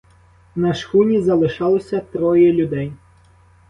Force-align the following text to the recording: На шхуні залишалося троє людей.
На 0.55 0.73
шхуні 0.73 1.21
залишалося 1.21 1.99
троє 1.99 2.53
людей. 2.53 2.93